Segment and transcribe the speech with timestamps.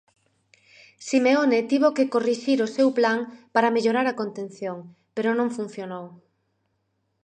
[1.07, 3.19] Simeone tivo que corrixir o seu plan
[3.53, 4.77] para mellorar a contención
[5.15, 6.05] pero non funcionou.